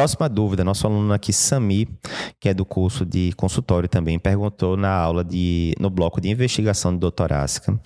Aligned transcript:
Próxima 0.00 0.30
dúvida, 0.30 0.64
nosso 0.64 0.86
aluno 0.86 1.12
aqui, 1.12 1.30
Sami, 1.30 1.86
que 2.40 2.48
é 2.48 2.54
do 2.54 2.64
curso 2.64 3.04
de 3.04 3.32
consultório 3.36 3.86
também, 3.86 4.18
perguntou 4.18 4.74
na 4.74 4.90
aula 4.90 5.22
de, 5.22 5.74
no 5.78 5.90
bloco 5.90 6.22
de 6.22 6.30
investigação 6.30 6.90
de 6.94 6.98
doutorásica, 6.98 7.78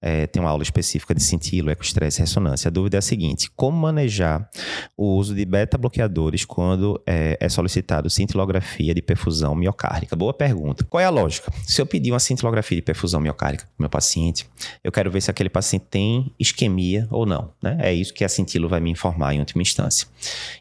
é, 0.00 0.26
tem 0.26 0.40
uma 0.40 0.50
aula 0.50 0.62
específica 0.62 1.14
de 1.14 1.22
cintilo, 1.22 1.70
ecoestresse 1.70 2.20
e 2.20 2.22
ressonância. 2.22 2.68
A 2.68 2.70
dúvida 2.70 2.96
é 2.96 3.00
a 3.00 3.02
seguinte, 3.02 3.50
como 3.54 3.76
manejar 3.76 4.48
o 4.96 5.16
uso 5.16 5.34
de 5.34 5.44
beta-bloqueadores 5.44 6.44
quando 6.44 7.02
é, 7.06 7.36
é 7.40 7.48
solicitado 7.48 8.08
cintilografia 8.08 8.94
de 8.94 9.02
perfusão 9.02 9.54
miocárdica? 9.54 10.16
Boa 10.16 10.32
pergunta. 10.32 10.86
Qual 10.88 11.00
é 11.00 11.04
a 11.04 11.10
lógica? 11.10 11.52
Se 11.66 11.82
eu 11.82 11.86
pedir 11.86 12.12
uma 12.12 12.20
cintilografia 12.20 12.76
de 12.76 12.82
perfusão 12.82 13.20
miocárdica 13.20 13.64
para 13.64 13.74
o 13.78 13.82
meu 13.82 13.90
paciente, 13.90 14.48
eu 14.82 14.92
quero 14.92 15.10
ver 15.10 15.20
se 15.20 15.30
aquele 15.30 15.50
paciente 15.50 15.86
tem 15.90 16.32
isquemia 16.38 17.06
ou 17.10 17.26
não. 17.26 17.52
Né? 17.60 17.76
É 17.80 17.92
isso 17.92 18.14
que 18.14 18.24
a 18.24 18.28
cintilo 18.28 18.68
vai 18.68 18.80
me 18.80 18.90
informar 18.90 19.34
em 19.34 19.40
última 19.40 19.62
instância. 19.62 20.06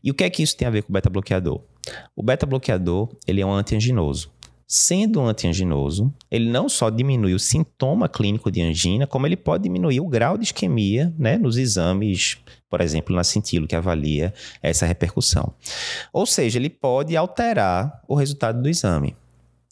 E 0.04 0.10
o 0.10 0.14
que 0.14 0.24
é 0.24 0.30
que 0.30 0.42
isso 0.42 0.58
tem 0.58 0.68
a 0.68 0.72
ver 0.72 0.82
com 0.82 0.92
o 0.98 1.00
beta-bloqueador? 1.00 1.62
O 2.16 2.24
beta-bloqueador 2.24 3.10
ele 3.28 3.42
é 3.42 3.46
um 3.46 3.54
antianginoso. 3.54 4.32
Sendo 4.70 5.22
um 5.22 5.28
antianginoso, 5.28 6.14
ele 6.30 6.50
não 6.50 6.68
só 6.68 6.90
diminui 6.90 7.34
o 7.34 7.40
sintoma 7.40 8.10
clínico 8.10 8.52
de 8.52 8.62
angina, 8.62 9.08
como 9.08 9.26
ele 9.26 9.38
pode 9.38 9.64
diminuir 9.64 10.02
o 10.02 10.08
grau 10.08 10.38
de 10.38 10.44
isquemia 10.44 11.14
né, 11.18 11.38
nos 11.38 11.58
exames, 11.58 12.38
por 12.70 12.82
exemplo, 12.82 13.16
na 13.16 13.24
cintilo, 13.24 13.66
que 13.66 13.76
avalia 13.78 14.34
essa 14.62 14.86
repercussão. 14.86 15.54
Ou 16.12 16.26
seja, 16.26 16.60
ele 16.60 16.70
pode 16.70 17.16
alterar 17.16 18.02
o 18.10 18.16
resultado 18.16 18.62
do 18.62 18.68
exame. 18.68 19.16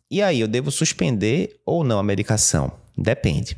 E 0.09 0.21
aí, 0.21 0.39
eu 0.39 0.47
devo 0.47 0.71
suspender 0.71 1.59
ou 1.65 1.83
não 1.83 1.99
a 1.99 2.03
medicação? 2.03 2.71
Depende. 2.97 3.57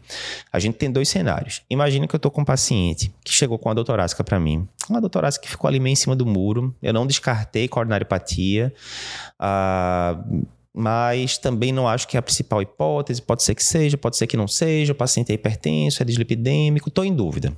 A 0.51 0.57
gente 0.57 0.75
tem 0.75 0.91
dois 0.91 1.09
cenários. 1.09 1.61
Imagina 1.69 2.07
que 2.07 2.15
eu 2.15 2.17
estou 2.17 2.31
com 2.31 2.41
um 2.41 2.45
paciente 2.45 3.13
que 3.23 3.31
chegou 3.31 3.59
com 3.59 3.69
uma 3.69 3.75
doutorásica 3.75 4.23
para 4.23 4.39
mim. 4.39 4.67
Uma 4.89 4.99
doutorásica 4.99 5.45
que 5.45 5.51
ficou 5.51 5.67
ali 5.67 5.79
meio 5.79 5.93
em 5.93 5.95
cima 5.95 6.15
do 6.15 6.25
muro. 6.25 6.75
Eu 6.81 6.93
não 6.93 7.05
descartei 7.05 7.67
coronariopatia. 7.67 8.73
Ah, 9.39 10.19
mas 10.73 11.37
também 11.37 11.71
não 11.71 11.87
acho 11.87 12.07
que 12.07 12.17
é 12.17 12.19
a 12.19 12.23
principal 12.23 12.61
hipótese. 12.61 13.21
Pode 13.21 13.43
ser 13.43 13.53
que 13.53 13.63
seja, 13.63 13.97
pode 13.97 14.17
ser 14.17 14.25
que 14.25 14.37
não 14.37 14.47
seja. 14.47 14.93
O 14.93 14.95
paciente 14.95 15.31
é 15.31 15.35
hipertenso, 15.35 16.01
é 16.01 16.05
dislipidêmico. 16.05 16.89
Estou 16.89 17.05
em 17.05 17.13
dúvida. 17.13 17.53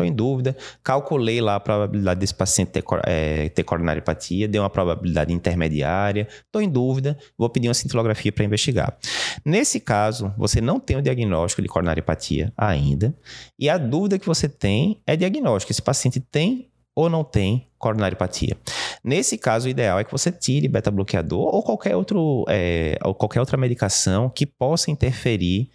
Estou 0.00 0.06
em 0.06 0.12
dúvida. 0.12 0.56
Calculei 0.82 1.40
lá 1.40 1.56
a 1.56 1.60
probabilidade 1.60 2.20
desse 2.20 2.34
paciente 2.34 2.70
ter, 2.70 2.84
é, 3.04 3.50
ter 3.50 3.62
coronariopatia, 3.62 4.48
deu 4.48 4.62
uma 4.62 4.70
probabilidade 4.70 5.32
intermediária. 5.32 6.26
Estou 6.46 6.62
em 6.62 6.68
dúvida, 6.68 7.18
vou 7.36 7.50
pedir 7.50 7.68
uma 7.68 7.74
cintilografia 7.74 8.32
para 8.32 8.44
investigar. 8.44 8.96
Nesse 9.44 9.78
caso, 9.78 10.32
você 10.38 10.60
não 10.60 10.80
tem 10.80 10.96
o 10.96 11.02
diagnóstico 11.02 11.60
de 11.60 11.68
coronariopatia 11.68 12.52
ainda, 12.56 13.14
e 13.58 13.68
a 13.68 13.76
dúvida 13.76 14.18
que 14.18 14.26
você 14.26 14.48
tem 14.48 15.00
é 15.06 15.16
diagnóstico. 15.16 15.72
Esse 15.72 15.82
paciente 15.82 16.18
tem 16.18 16.68
ou 16.94 17.08
não 17.08 17.22
tem 17.22 17.68
coronariopatia. 17.78 18.56
Nesse 19.04 19.38
caso, 19.38 19.66
o 19.66 19.70
ideal 19.70 19.98
é 19.98 20.04
que 20.04 20.12
você 20.12 20.32
tire 20.32 20.68
beta-bloqueador 20.68 21.54
ou 21.54 21.62
qualquer, 21.62 21.96
outro, 21.96 22.44
é, 22.48 22.98
ou 23.04 23.14
qualquer 23.14 23.40
outra 23.40 23.56
medicação 23.56 24.28
que 24.28 24.44
possa 24.44 24.90
interferir 24.90 25.70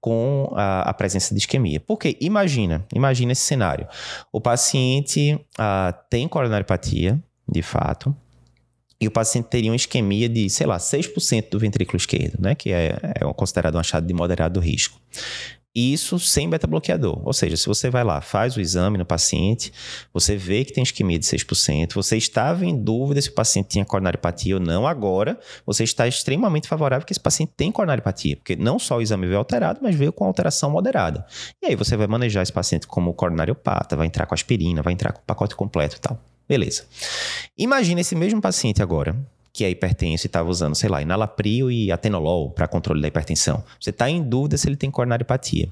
com 0.00 0.52
a, 0.54 0.90
a, 0.90 0.94
presença 0.94 1.34
de 1.34 1.40
isquemia. 1.40 1.80
Porque 1.80 2.16
imagina, 2.20 2.86
imagina 2.94 3.32
esse 3.32 3.42
cenário. 3.42 3.86
O 4.32 4.40
paciente 4.40 5.38
ah, 5.58 5.92
tem 6.08 6.28
coronariopatia, 6.28 7.22
de 7.50 7.62
fato, 7.62 8.14
e 9.00 9.06
o 9.06 9.10
paciente 9.10 9.46
teria 9.46 9.70
uma 9.70 9.76
isquemia 9.76 10.28
de, 10.28 10.50
sei 10.50 10.66
lá, 10.66 10.76
6% 10.76 11.50
do 11.50 11.58
ventrículo 11.58 11.96
esquerdo, 11.96 12.40
né? 12.40 12.54
Que 12.54 12.72
é, 12.72 12.98
é 13.14 13.32
considerado 13.32 13.76
um 13.76 13.78
achado 13.78 14.06
de 14.06 14.12
moderado 14.12 14.58
risco. 14.58 15.00
Isso 15.78 16.18
sem 16.18 16.50
beta-bloqueador. 16.50 17.22
Ou 17.24 17.32
seja, 17.32 17.56
se 17.56 17.68
você 17.68 17.88
vai 17.88 18.02
lá, 18.02 18.20
faz 18.20 18.56
o 18.56 18.60
exame 18.60 18.98
no 18.98 19.04
paciente, 19.06 19.72
você 20.12 20.36
vê 20.36 20.64
que 20.64 20.72
tem 20.72 20.82
isquemia 20.82 21.20
de 21.20 21.24
6%, 21.24 21.94
você 21.94 22.16
estava 22.16 22.66
em 22.66 22.76
dúvida 22.76 23.22
se 23.22 23.28
o 23.28 23.32
paciente 23.32 23.68
tinha 23.68 23.84
coronariopatia 23.84 24.56
ou 24.56 24.60
não, 24.60 24.88
agora 24.88 25.38
você 25.64 25.84
está 25.84 26.08
extremamente 26.08 26.66
favorável 26.66 27.06
que 27.06 27.12
esse 27.12 27.20
paciente 27.20 27.52
tem 27.56 27.70
coronariopatia, 27.70 28.36
porque 28.36 28.56
não 28.56 28.76
só 28.76 28.96
o 28.96 29.00
exame 29.00 29.28
veio 29.28 29.38
alterado, 29.38 29.78
mas 29.80 29.94
veio 29.94 30.12
com 30.12 30.24
alteração 30.24 30.68
moderada. 30.68 31.24
E 31.62 31.68
aí 31.68 31.76
você 31.76 31.96
vai 31.96 32.08
manejar 32.08 32.42
esse 32.42 32.52
paciente 32.52 32.88
como 32.88 33.14
coronariopata, 33.14 33.94
vai 33.94 34.08
entrar 34.08 34.26
com 34.26 34.34
aspirina, 34.34 34.82
vai 34.82 34.92
entrar 34.92 35.12
com 35.12 35.20
o 35.20 35.24
pacote 35.24 35.54
completo 35.54 35.94
e 35.94 36.00
tal. 36.00 36.20
Beleza. 36.48 36.86
Imagina 37.56 38.00
esse 38.00 38.16
mesmo 38.16 38.40
paciente 38.40 38.82
agora, 38.82 39.14
que 39.58 39.64
é 39.64 39.70
hipertenso 39.70 40.24
e 40.24 40.28
estava 40.28 40.48
usando, 40.48 40.76
sei 40.76 40.88
lá, 40.88 41.02
enalapril 41.02 41.68
e 41.68 41.90
atenolol 41.90 42.48
para 42.48 42.68
controle 42.68 43.02
da 43.02 43.08
hipertensão. 43.08 43.64
Você 43.80 43.90
está 43.90 44.08
em 44.08 44.22
dúvida 44.22 44.56
se 44.56 44.68
ele 44.68 44.76
tem 44.76 44.88
coronariopatia. 44.88 45.68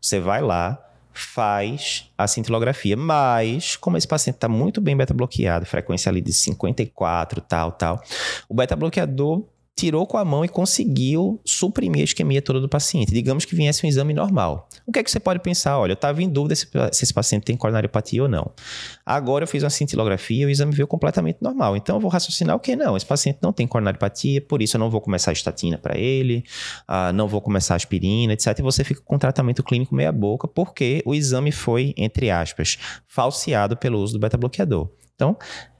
Você 0.00 0.18
vai 0.18 0.40
lá, 0.40 0.82
faz 1.12 2.10
a 2.16 2.26
cintilografia, 2.26 2.96
mas 2.96 3.76
como 3.76 3.98
esse 3.98 4.08
paciente 4.08 4.36
está 4.36 4.48
muito 4.48 4.80
bem 4.80 4.96
beta-bloqueado, 4.96 5.66
frequência 5.66 6.08
ali 6.08 6.22
de 6.22 6.32
54, 6.32 7.42
tal, 7.42 7.72
tal, 7.72 8.02
o 8.48 8.54
beta-bloqueador 8.54 9.44
tirou 9.76 10.06
com 10.06 10.16
a 10.16 10.24
mão 10.24 10.42
e 10.42 10.48
conseguiu 10.48 11.38
suprimir 11.44 12.00
a 12.00 12.04
isquemia 12.04 12.40
toda 12.40 12.58
do 12.58 12.68
paciente. 12.68 13.12
Digamos 13.12 13.44
que 13.44 13.54
viesse 13.54 13.84
um 13.84 13.88
exame 13.88 14.14
normal. 14.14 14.68
O 14.86 14.90
que 14.90 14.98
é 14.98 15.04
que 15.04 15.10
você 15.10 15.20
pode 15.20 15.40
pensar? 15.40 15.78
Olha, 15.78 15.92
eu 15.92 15.94
estava 15.94 16.22
em 16.22 16.28
dúvida 16.30 16.54
se, 16.54 16.66
se, 16.92 17.04
esse 17.04 17.12
paciente 17.12 17.44
tem 17.44 17.54
coronariopatia 17.56 18.22
ou 18.22 18.28
não. 18.28 18.50
Agora 19.04 19.44
eu 19.44 19.48
fiz 19.48 19.62
uma 19.62 19.68
cintilografia 19.68 20.44
e 20.44 20.46
o 20.46 20.50
exame 20.50 20.74
veio 20.74 20.86
completamente 20.86 21.36
normal. 21.42 21.76
Então 21.76 21.96
eu 21.96 22.00
vou 22.00 22.10
raciocinar 22.10 22.56
o 22.56 22.58
que 22.58 22.74
não. 22.74 22.96
Esse 22.96 23.04
paciente 23.04 23.38
não 23.42 23.52
tem 23.52 23.66
coronariopatia, 23.66 24.40
por 24.40 24.62
isso 24.62 24.78
eu 24.78 24.78
não 24.78 24.88
vou 24.88 25.02
começar 25.02 25.30
a 25.30 25.34
estatina 25.34 25.76
para 25.76 25.98
ele, 25.98 26.42
uh, 26.88 27.12
não 27.12 27.28
vou 27.28 27.42
começar 27.42 27.74
a 27.74 27.76
aspirina, 27.76 28.32
etc. 28.32 28.58
E 28.58 28.62
você 28.62 28.82
fica 28.82 29.02
com 29.04 29.18
tratamento 29.18 29.62
clínico 29.62 29.94
meia 29.94 30.10
boca 30.10 30.48
porque 30.48 31.02
o 31.04 31.14
exame 31.14 31.52
foi, 31.52 31.92
entre 31.98 32.30
aspas, 32.30 32.78
falseado 33.06 33.76
pelo 33.76 33.98
uso 33.98 34.14
do 34.14 34.20
beta-bloqueador. 34.20 34.88
Então, 35.14 35.36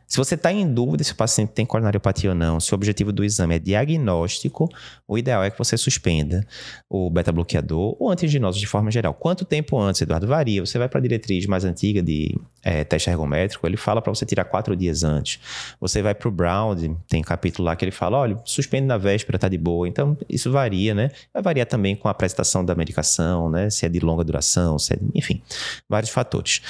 se 0.07 0.17
você 0.17 0.35
está 0.35 0.53
em 0.53 0.67
dúvida 0.73 1.03
se 1.03 1.13
o 1.13 1.17
paciente 1.17 1.51
tem 1.51 1.67
coronariopatia 1.67 2.31
ou 2.31 2.37
não, 2.37 2.61
se 2.61 2.73
o 2.73 2.75
objetivo 2.75 3.13
do 3.13 3.25
exame 3.25 3.57
é 3.57 3.59
diagnóstico, 3.59 4.69
o 5.07 5.19
ideal 5.19 5.43
é 5.43 5.51
que 5.51 5.59
você 5.59 5.77
suspenda 5.77 6.47
o 6.89 7.11
beta-bloqueador 7.11 7.97
ou 7.99 8.11
antigenose 8.11 8.59
de 8.59 8.67
forma 8.67 8.91
geral. 8.91 9.15
Quanto 9.15 9.45
tempo 9.45 9.79
antes, 9.79 10.01
Eduardo? 10.01 10.27
Varia. 10.27 10.65
Você 10.65 10.79
vai 10.79 10.89
para 10.89 10.99
a 10.99 11.03
diretriz 11.03 11.47
mais 11.47 11.65
antiga 11.65 12.03
de 12.03 12.39
é, 12.63 12.85
teste 12.85 13.11
ergométrico, 13.11 13.67
ele 13.67 13.77
fala 13.77 14.03
para 14.03 14.13
você 14.13 14.27
tirar 14.27 14.45
quatro 14.45 14.75
dias 14.77 15.05
antes. 15.05 15.41
Você 15.81 16.03
vai 16.03 16.15
para 16.15 16.29
o 16.29 16.31
Brown, 16.31 16.75
tem 17.09 17.23
capítulo 17.23 17.67
lá 17.67 17.77
que 17.77 17.85
ele 17.85 17.93
fala, 17.93 18.19
olha, 18.19 18.41
suspende 18.45 18.87
na 18.87 18.99
véspera, 18.99 19.39
tá 19.39 19.49
de 19.49 19.59
boa. 19.59 19.89
Então, 19.89 20.17
isso 20.29 20.51
varia, 20.51 20.95
né? 20.95 21.11
Vai 21.33 21.43
variar 21.43 21.67
também 21.67 21.95
com 21.95 22.09
a 22.09 22.11
apresentação 22.11 22.65
da 22.65 22.75
medicação, 22.75 23.49
né? 23.51 23.71
Se 23.71 23.87
é 23.87 23.89
de 23.89 24.01
longa 24.01 24.25
duração, 24.25 24.79
se 24.79 24.95
é, 24.95 24.99
enfim, 25.15 25.41
vários 25.89 26.11
fatores. 26.11 26.61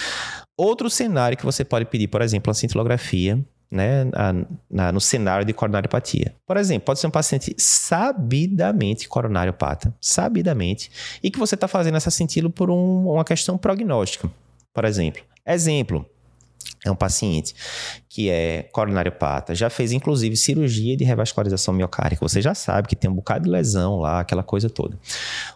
Outro 0.56 0.88
cenário 0.88 1.36
que 1.36 1.44
você 1.44 1.64
pode 1.64 1.84
pedir, 1.84 2.08
por 2.08 2.22
exemplo, 2.22 2.50
a 2.50 2.54
cintilografia, 2.54 3.44
né, 3.70 4.04
na, 4.04 4.46
na, 4.70 4.92
no 4.92 5.00
cenário 5.00 5.44
de 5.44 5.52
coronariopatia. 5.52 6.34
Por 6.46 6.56
exemplo, 6.56 6.86
pode 6.86 7.00
ser 7.00 7.06
um 7.06 7.10
paciente 7.10 7.54
sabidamente 7.58 9.08
coronariopata, 9.08 9.94
sabidamente, 10.00 10.90
e 11.22 11.30
que 11.30 11.38
você 11.38 11.56
está 11.56 11.68
fazendo 11.68 11.96
essa 11.96 12.10
cintilo 12.10 12.48
por 12.48 12.70
um, 12.70 13.08
uma 13.08 13.24
questão 13.24 13.58
prognóstica, 13.58 14.30
por 14.72 14.84
exemplo. 14.84 15.22
Exemplo, 15.44 16.06
é 16.84 16.90
um 16.90 16.96
paciente 16.96 17.54
que 18.08 18.30
é 18.30 18.62
coronariopata, 18.72 19.54
já 19.54 19.68
fez 19.68 19.92
inclusive 19.92 20.36
cirurgia 20.36 20.96
de 20.96 21.04
revascularização 21.04 21.74
miocárdica. 21.74 22.26
Você 22.26 22.40
já 22.40 22.54
sabe 22.54 22.88
que 22.88 22.96
tem 22.96 23.10
um 23.10 23.14
bocado 23.14 23.44
de 23.44 23.50
lesão 23.50 23.98
lá, 23.98 24.20
aquela 24.20 24.42
coisa 24.42 24.70
toda. 24.70 24.98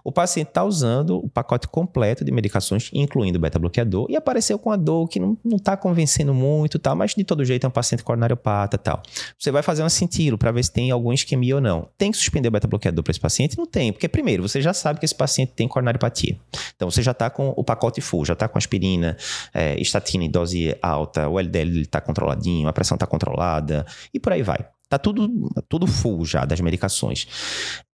O 0.05 0.12
paciente 0.12 0.49
está 0.49 0.62
usando 0.62 1.16
o 1.16 1.28
pacote 1.28 1.66
completo 1.66 2.22
de 2.22 2.31
medicações, 2.31 2.91
incluindo 2.93 3.38
beta-bloqueador, 3.38 4.06
e 4.11 4.16
apareceu 4.16 4.59
com 4.59 4.71
a 4.71 4.77
dor 4.77 5.09
que 5.09 5.19
não 5.19 5.38
está 5.55 5.75
convencendo 5.75 6.34
muito, 6.34 6.78
tal, 6.78 6.94
mas 6.94 7.15
de 7.15 7.25
todo 7.25 7.43
jeito 7.47 7.65
é 7.65 7.69
um 7.69 7.72
paciente 7.72 8.05
coronariopata 8.05 8.77
tal. 8.77 9.03
Você 9.38 9.50
vai 9.50 9.62
fazer 9.62 9.82
um 9.82 9.88
cintilo 9.88 10.37
para 10.37 10.53
ver 10.53 10.62
se 10.62 10.71
tem 10.71 10.91
alguma 10.91 11.15
isquemia 11.15 11.55
ou 11.55 11.61
não. 11.62 11.88
Tem 11.97 12.11
que 12.11 12.19
suspender 12.19 12.49
o 12.49 12.50
beta-bloqueador 12.50 13.03
para 13.03 13.11
esse 13.11 13.21
paciente? 13.21 13.56
Não 13.56 13.65
tem, 13.65 13.91
porque 13.91 14.09
primeiro, 14.09 14.47
você 14.47 14.61
já 14.61 14.75
sabe 14.75 14.99
que 14.99 15.06
esse 15.06 15.15
paciente 15.15 15.53
tem 15.56 15.67
coronariopatia. 15.67 16.37
Então 16.77 16.91
você 16.91 17.03
já 17.03 17.12
está 17.12 17.31
com 17.31 17.55
o 17.56 17.65
pacote 17.65 18.03
full, 18.03 18.27
já 18.27 18.34
está 18.34 18.47
com 18.47 18.59
aspirina, 18.59 19.17
é, 19.55 19.81
estatina 19.81 20.25
em 20.25 20.31
dose 20.31 20.77
alta, 20.82 20.90
o 20.99 21.39
LDL 21.39 21.81
está 21.81 22.01
controladinho, 22.01 22.69
a 22.69 22.73
pressão 22.73 22.97
está 22.97 23.06
controlada 23.06 23.87
e 24.12 24.21
por 24.21 24.33
aí 24.33 24.43
vai. 24.43 24.67
Tá 24.89 24.99
tudo, 24.99 25.49
tudo 25.69 25.87
full 25.87 26.25
já 26.25 26.44
das 26.44 26.61
medicações. 26.61 27.26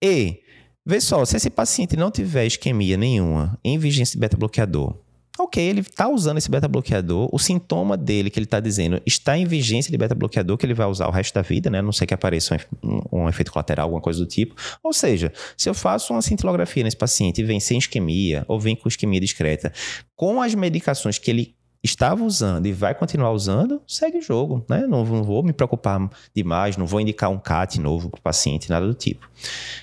E, 0.03 0.41
vê 0.85 1.01
só, 1.01 1.25
se 1.25 1.37
esse 1.37 1.51
paciente 1.51 1.97
não 1.97 2.11
tiver 2.11 2.47
isquemia 2.47 2.97
nenhuma 2.97 3.59
em 3.63 3.79
vigência 3.79 4.15
de 4.15 4.21
beta-bloqueador, 4.21 4.99
ok, 5.39 5.63
ele 5.63 5.81
está 5.81 6.09
usando 6.09 6.39
esse 6.39 6.51
beta-bloqueador, 6.51 7.29
o 7.33 7.39
sintoma 7.39 7.97
dele 7.97 8.31
que 8.31 8.39
ele 8.39 8.47
está 8.47 8.61
dizendo 8.61 9.01
está 9.05 9.37
em 9.37 9.45
vigência 9.45 9.91
de 9.91 9.99
beta-bloqueador, 9.99 10.57
que 10.57 10.65
ele 10.65 10.75
vai 10.75 10.87
usar 10.87 11.07
o 11.07 11.11
resto 11.11 11.35
da 11.35 11.43
vida, 11.43 11.69
né? 11.69 11.79
A 11.81 11.83
não 11.83 11.93
sei 11.93 12.07
que 12.07 12.15
apareça 12.15 12.57
um, 12.83 13.01
um, 13.13 13.29
efeito 13.29 13.53
colateral, 13.53 13.85
alguma 13.85 14.01
coisa 14.01 14.19
do 14.19 14.27
tipo. 14.27 14.55
Ou 14.83 14.93
seja, 14.93 15.33
se 15.57 15.69
eu 15.69 15.75
faço 15.75 16.13
uma 16.13 16.23
cintilografia 16.23 16.83
nesse 16.83 16.97
paciente 16.97 17.41
e 17.41 17.45
vem 17.45 17.61
sem 17.61 17.79
isquemia, 17.79 18.45
ou 18.49 18.59
vem 18.59 18.75
com 18.75 18.89
isquemia 18.89 19.21
discreta, 19.21 19.73
com 20.15 20.41
as 20.41 20.55
medicações 20.55 21.19
que 21.19 21.31
ele 21.31 21.56
estava 21.87 22.25
usando 22.25 22.67
e 22.67 22.73
vai 22.73 22.95
continuar 22.95 23.31
usando, 23.31 23.81
segue 23.87 24.19
o 24.19 24.23
jogo, 24.23 24.65
né? 24.69 24.87
Não, 24.87 25.05
não 25.05 25.23
vou 25.23 25.43
me 25.43 25.53
preocupar 25.53 26.11
demais, 26.35 26.77
não 26.77 26.85
vou 26.85 27.01
indicar 27.01 27.31
um 27.31 27.39
CAT 27.39 27.81
novo 27.81 28.11
para 28.11 28.19
o 28.19 28.23
paciente, 28.23 28.69
nada 28.69 28.87
do 28.87 28.95
tipo. 28.95 29.27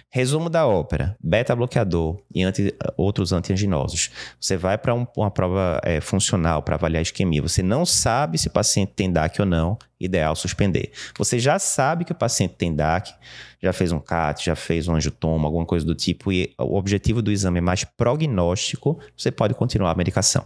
Resumo 0.10 0.50
da 0.50 0.68
ópera: 0.68 1.16
beta-bloqueador 1.24 2.20
e 2.36 2.44
anti, 2.44 2.76
outros 2.98 3.32
antianginosos. 3.32 4.12
Você 4.40 4.56
vai 4.58 4.78
para 4.78 4.94
um, 4.94 5.08
uma 5.18 5.32
prova 5.32 5.80
é, 5.84 6.02
funcional 6.02 6.62
para 6.62 6.76
avaliar 6.76 7.02
isquemia. 7.02 7.42
Você 7.42 7.64
não 7.64 7.86
sabe 7.86 8.38
se 8.38 8.48
o 8.48 8.52
paciente 8.52 8.92
tem 8.96 9.12
DAC 9.12 9.40
ou 9.40 9.46
não, 9.46 9.78
ideal 10.00 10.36
suspender. 10.36 10.92
Você 11.18 11.40
já 11.40 11.58
sabe 11.58 12.06
que 12.06 12.12
o 12.12 12.16
paciente 12.16 12.56
tem 12.56 12.76
DAC, 12.76 13.14
já 13.62 13.72
fez 13.72 13.92
um 13.92 14.00
CAT, 14.00 14.46
já 14.46 14.56
fez 14.56 14.88
um 14.88 14.96
angiotoma, 14.96 15.48
alguma 15.48 15.66
coisa 15.66 15.86
do 15.86 15.96
tipo, 15.96 16.32
e 16.32 16.54
o 16.60 16.78
objetivo 16.78 17.22
do 17.22 17.32
exame 17.32 17.60
é 17.60 17.62
mais 17.62 17.84
prognóstico, 17.84 19.00
você 19.18 19.32
pode 19.32 19.54
continuar 19.54 19.92
a 19.92 19.96
medicação. 19.96 20.46